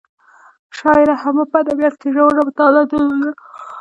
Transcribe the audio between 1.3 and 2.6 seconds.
وه په ادبیاتو کې یې ژوره